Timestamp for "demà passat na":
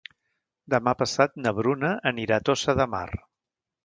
0.73-1.53